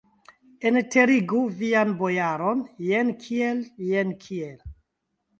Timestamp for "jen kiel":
2.87-3.61, 3.91-4.57